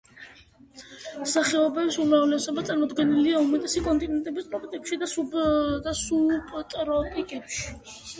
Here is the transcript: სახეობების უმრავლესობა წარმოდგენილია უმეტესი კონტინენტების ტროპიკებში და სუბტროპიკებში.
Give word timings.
სახეობების 1.31 1.97
უმრავლესობა 2.05 2.63
წარმოდგენილია 2.69 3.41
უმეტესი 3.41 3.83
კონტინენტების 3.89 4.47
ტროპიკებში 4.55 4.99
და 5.03 5.11
სუბტროპიკებში. 5.13 7.63